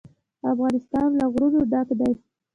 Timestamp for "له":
1.19-1.25